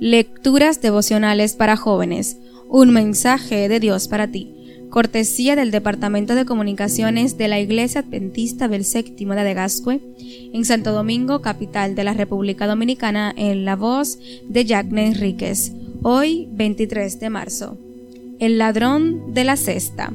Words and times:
Lecturas 0.00 0.80
devocionales 0.80 1.56
para 1.56 1.76
jóvenes. 1.76 2.36
Un 2.68 2.92
mensaje 2.92 3.68
de 3.68 3.80
Dios 3.80 4.06
para 4.06 4.28
ti. 4.28 4.54
Cortesía 4.90 5.56
del 5.56 5.72
Departamento 5.72 6.36
de 6.36 6.44
Comunicaciones 6.44 7.36
de 7.36 7.48
la 7.48 7.58
Iglesia 7.58 8.02
Adventista 8.02 8.68
del 8.68 8.84
Séptimo 8.84 9.34
de 9.34 9.54
Gascue, 9.54 10.00
en 10.52 10.64
Santo 10.64 10.92
Domingo, 10.92 11.42
capital 11.42 11.96
de 11.96 12.04
la 12.04 12.14
República 12.14 12.68
Dominicana, 12.68 13.34
en 13.36 13.64
la 13.64 13.74
voz 13.74 14.20
de 14.48 14.64
Jacques 14.64 14.96
Enríquez. 14.96 15.72
Hoy, 16.04 16.48
23 16.52 17.18
de 17.18 17.30
marzo. 17.30 17.76
El 18.38 18.56
ladrón 18.56 19.34
de 19.34 19.42
la 19.42 19.56
cesta. 19.56 20.12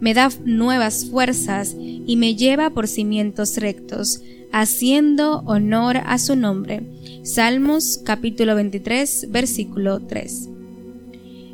Me 0.00 0.12
da 0.12 0.28
nuevas 0.44 1.06
fuerzas 1.08 1.76
y 1.78 2.16
me 2.16 2.34
lleva 2.34 2.70
por 2.70 2.88
cimientos 2.88 3.58
rectos, 3.58 4.20
haciendo 4.52 5.42
honor 5.46 5.98
a 6.04 6.18
su 6.18 6.36
nombre 6.36 6.82
Salmos 7.22 8.00
capítulo 8.04 8.54
23, 8.54 9.26
versículo 9.30 10.00
3. 10.00 10.48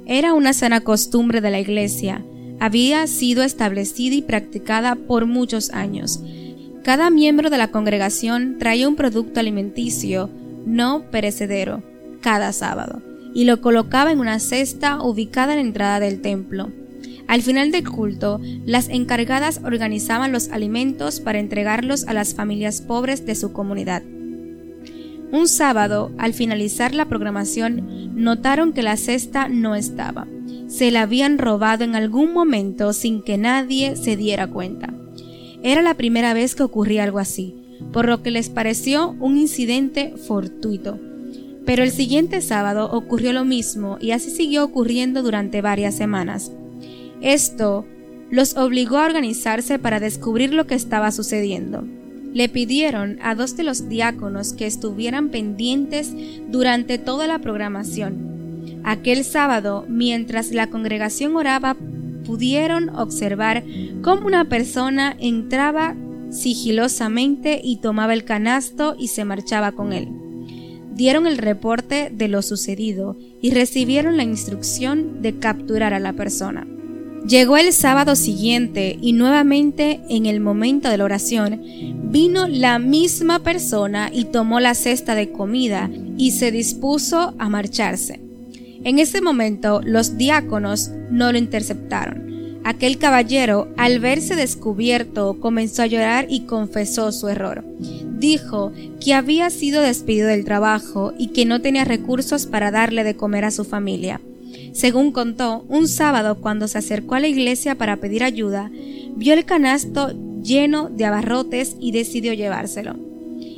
Era 0.06 0.32
una 0.32 0.52
sana 0.52 0.80
costumbre 0.80 1.40
de 1.40 1.50
la 1.50 1.58
iglesia, 1.58 2.24
había 2.60 3.06
sido 3.08 3.42
establecida 3.42 4.14
y 4.14 4.22
practicada 4.22 4.94
por 4.94 5.26
muchos 5.26 5.70
años. 5.70 6.20
Cada 6.84 7.10
miembro 7.10 7.50
de 7.50 7.58
la 7.58 7.72
congregación 7.72 8.58
traía 8.58 8.88
un 8.88 8.94
producto 8.94 9.40
alimenticio 9.40 10.30
no 10.64 11.10
perecedero 11.10 11.82
cada 12.20 12.52
sábado 12.52 13.02
y 13.34 13.44
lo 13.44 13.60
colocaba 13.60 14.12
en 14.12 14.20
una 14.20 14.38
cesta 14.38 15.02
ubicada 15.02 15.52
en 15.52 15.58
la 15.58 15.66
entrada 15.66 16.00
del 16.00 16.20
templo. 16.20 16.70
Al 17.28 17.42
final 17.42 17.72
del 17.72 17.88
culto, 17.88 18.40
las 18.64 18.88
encargadas 18.88 19.60
organizaban 19.64 20.32
los 20.32 20.48
alimentos 20.50 21.20
para 21.20 21.40
entregarlos 21.40 22.06
a 22.06 22.14
las 22.14 22.34
familias 22.34 22.80
pobres 22.80 23.26
de 23.26 23.34
su 23.34 23.52
comunidad. 23.52 24.02
Un 25.32 25.48
sábado, 25.48 26.12
al 26.18 26.34
finalizar 26.34 26.94
la 26.94 27.06
programación, 27.06 28.14
notaron 28.14 28.72
que 28.72 28.84
la 28.84 28.96
cesta 28.96 29.48
no 29.48 29.74
estaba. 29.74 30.28
Se 30.68 30.92
la 30.92 31.02
habían 31.02 31.38
robado 31.38 31.82
en 31.82 31.96
algún 31.96 32.32
momento 32.32 32.92
sin 32.92 33.22
que 33.22 33.36
nadie 33.36 33.96
se 33.96 34.16
diera 34.16 34.46
cuenta. 34.46 34.94
Era 35.64 35.82
la 35.82 35.94
primera 35.94 36.32
vez 36.32 36.54
que 36.54 36.62
ocurría 36.62 37.02
algo 37.02 37.18
así, 37.18 37.56
por 37.92 38.06
lo 38.06 38.22
que 38.22 38.30
les 38.30 38.50
pareció 38.50 39.16
un 39.18 39.36
incidente 39.36 40.14
fortuito. 40.16 41.00
Pero 41.64 41.82
el 41.82 41.90
siguiente 41.90 42.40
sábado 42.40 42.88
ocurrió 42.92 43.32
lo 43.32 43.44
mismo 43.44 43.98
y 44.00 44.12
así 44.12 44.30
siguió 44.30 44.64
ocurriendo 44.64 45.24
durante 45.24 45.60
varias 45.60 45.96
semanas. 45.96 46.52
Esto 47.20 47.86
los 48.30 48.56
obligó 48.56 48.98
a 48.98 49.06
organizarse 49.06 49.78
para 49.78 50.00
descubrir 50.00 50.52
lo 50.52 50.66
que 50.66 50.74
estaba 50.74 51.10
sucediendo 51.12 51.84
le 52.36 52.50
pidieron 52.50 53.18
a 53.22 53.34
dos 53.34 53.56
de 53.56 53.64
los 53.64 53.88
diáconos 53.88 54.52
que 54.52 54.66
estuvieran 54.66 55.30
pendientes 55.30 56.12
durante 56.48 56.98
toda 56.98 57.26
la 57.26 57.38
programación. 57.38 58.82
Aquel 58.84 59.24
sábado, 59.24 59.86
mientras 59.88 60.52
la 60.52 60.66
congregación 60.66 61.34
oraba, 61.34 61.78
pudieron 62.26 62.90
observar 62.90 63.64
cómo 64.02 64.26
una 64.26 64.44
persona 64.44 65.16
entraba 65.18 65.96
sigilosamente 66.28 67.58
y 67.64 67.78
tomaba 67.78 68.12
el 68.12 68.24
canasto 68.24 68.96
y 68.98 69.08
se 69.08 69.24
marchaba 69.24 69.72
con 69.72 69.94
él. 69.94 70.10
Dieron 70.92 71.26
el 71.26 71.38
reporte 71.38 72.12
de 72.12 72.28
lo 72.28 72.42
sucedido 72.42 73.16
y 73.40 73.52
recibieron 73.52 74.18
la 74.18 74.24
instrucción 74.24 75.22
de 75.22 75.38
capturar 75.38 75.94
a 75.94 76.00
la 76.00 76.12
persona. 76.12 76.66
Llegó 77.26 77.56
el 77.56 77.72
sábado 77.72 78.14
siguiente 78.14 78.98
y 79.00 79.12
nuevamente 79.12 80.00
en 80.08 80.26
el 80.26 80.38
momento 80.38 80.88
de 80.88 80.96
la 80.96 81.04
oración 81.04 81.60
vino 82.04 82.46
la 82.46 82.78
misma 82.78 83.40
persona 83.40 84.10
y 84.12 84.26
tomó 84.26 84.60
la 84.60 84.74
cesta 84.74 85.16
de 85.16 85.32
comida 85.32 85.90
y 86.16 86.30
se 86.30 86.52
dispuso 86.52 87.34
a 87.36 87.48
marcharse. 87.48 88.20
En 88.84 89.00
ese 89.00 89.20
momento 89.20 89.80
los 89.82 90.16
diáconos 90.16 90.92
no 91.10 91.32
lo 91.32 91.38
interceptaron. 91.38 92.60
Aquel 92.62 92.98
caballero, 92.98 93.68
al 93.76 93.98
verse 93.98 94.36
descubierto, 94.36 95.40
comenzó 95.40 95.82
a 95.82 95.86
llorar 95.86 96.26
y 96.28 96.42
confesó 96.42 97.10
su 97.10 97.26
error. 97.26 97.64
Dijo 98.18 98.72
que 99.00 99.14
había 99.14 99.50
sido 99.50 99.82
despedido 99.82 100.28
del 100.28 100.44
trabajo 100.44 101.12
y 101.18 101.28
que 101.28 101.44
no 101.44 101.60
tenía 101.60 101.84
recursos 101.84 102.46
para 102.46 102.70
darle 102.70 103.02
de 103.02 103.16
comer 103.16 103.44
a 103.44 103.50
su 103.50 103.64
familia. 103.64 104.20
Según 104.72 105.12
contó, 105.12 105.64
un 105.68 105.88
sábado 105.88 106.40
cuando 106.40 106.68
se 106.68 106.78
acercó 106.78 107.14
a 107.14 107.20
la 107.20 107.28
iglesia 107.28 107.76
para 107.76 107.96
pedir 107.96 108.22
ayuda, 108.22 108.70
vio 109.16 109.34
el 109.34 109.44
canasto 109.44 110.12
lleno 110.42 110.88
de 110.90 111.04
abarrotes 111.04 111.76
y 111.80 111.92
decidió 111.92 112.32
llevárselo. 112.32 112.96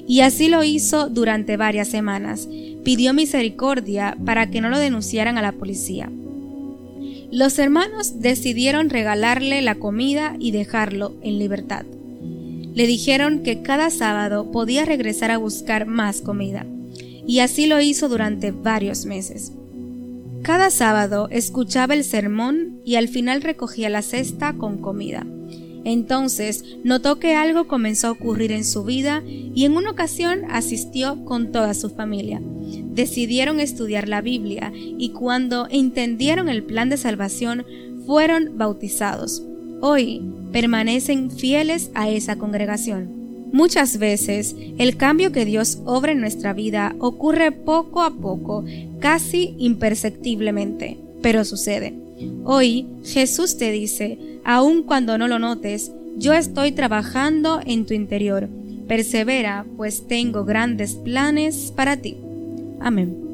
Y 0.07 0.21
así 0.21 0.49
lo 0.49 0.65
hizo 0.65 1.09
durante 1.09 1.57
varias 1.57 1.89
semanas. 1.89 2.49
Pidió 2.85 3.13
misericordia 3.13 4.17
para 4.25 4.51
que 4.51 4.61
no 4.61 4.71
lo 4.71 4.79
denunciaran 4.79 5.37
a 5.37 5.43
la 5.43 5.53
policía. 5.53 6.11
Los 7.31 7.59
hermanos 7.59 8.21
decidieron 8.21 8.89
regalarle 8.89 9.61
la 9.61 9.75
comida 9.75 10.35
y 10.39 10.51
dejarlo 10.51 11.15
en 11.23 11.39
libertad. 11.39 11.85
Le 12.75 12.87
dijeron 12.87 13.43
que 13.43 13.61
cada 13.61 13.91
sábado 13.91 14.51
podía 14.51 14.87
regresar 14.87 15.31
a 15.31 15.37
buscar 15.37 15.85
más 15.85 16.23
comida, 16.23 16.65
y 17.27 17.41
así 17.41 17.67
lo 17.67 17.81
hizo 17.81 18.09
durante 18.09 18.51
varios 18.53 19.05
meses. 19.05 19.53
Cada 20.49 20.71
sábado 20.71 21.29
escuchaba 21.31 21.93
el 21.93 22.05
sermón 22.05 22.81
y 22.83 22.95
al 22.95 23.09
final 23.09 23.43
recogía 23.43 23.91
la 23.91 24.01
cesta 24.01 24.55
con 24.55 24.79
comida. 24.79 25.27
Entonces 25.85 26.65
notó 26.85 27.19
que 27.19 27.35
algo 27.35 27.69
comenzó 27.69 28.07
a 28.07 28.13
ocurrir 28.13 28.53
en 28.53 28.65
su 28.65 28.83
vida 28.83 29.23
y 29.27 29.67
en 29.67 29.77
una 29.77 29.91
ocasión 29.91 30.47
asistió 30.49 31.23
con 31.27 31.53
toda 31.53 31.75
su 31.75 31.91
familia. 31.91 32.41
Decidieron 32.43 33.61
estudiar 33.61 34.09
la 34.09 34.23
Biblia 34.23 34.73
y 34.75 35.11
cuando 35.11 35.69
entendieron 35.71 36.49
el 36.49 36.65
plan 36.65 36.89
de 36.89 36.97
salvación 36.97 37.67
fueron 38.07 38.57
bautizados. 38.57 39.43
Hoy 39.83 40.23
permanecen 40.51 41.31
fieles 41.31 41.91
a 41.93 42.09
esa 42.09 42.39
congregación. 42.39 43.18
Muchas 43.53 43.99
veces 43.99 44.55
el 44.79 44.97
cambio 44.97 45.33
que 45.33 45.45
Dios 45.45 45.81
obra 45.85 46.13
en 46.13 46.21
nuestra 46.21 46.53
vida 46.53 46.95
ocurre 46.99 47.53
poco 47.53 48.03
a 48.03 48.11
poco, 48.11 48.65
casi 49.01 49.55
imperceptiblemente, 49.59 50.99
pero 51.23 51.45
sucede. 51.45 51.95
Hoy 52.45 52.87
Jesús 53.05 53.57
te 53.57 53.71
dice, 53.71 54.19
aun 54.45 54.83
cuando 54.83 55.19
no 55.19 55.29
lo 55.29 55.39
notes, 55.39 55.93
yo 56.17 56.35
estoy 56.35 56.73
trabajando 56.73 57.61
en 57.65 57.87
tu 57.87 57.95
interior. 57.95 58.49
Persevera, 58.89 59.65
pues 59.77 60.09
tengo 60.09 60.45
grandes 60.45 60.95
planes 60.95 61.73
para 61.75 61.97
ti. 61.97 62.17
Amén. 62.81 63.28